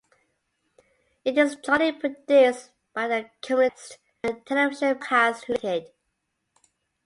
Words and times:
It 1.23 1.37
is 1.37 1.57
jointly 1.57 1.91
produced 1.91 2.71
by 2.91 3.07
The 3.07 3.29
Community 3.43 3.75
Chest 3.75 3.99
and 4.23 4.43
Television 4.47 4.97
Broadcast 4.97 5.47
Limited. 5.47 5.91